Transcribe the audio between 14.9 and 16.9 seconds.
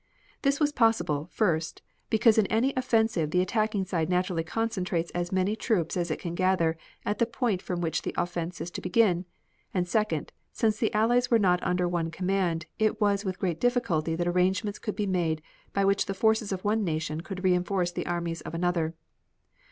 be made by which the forces of one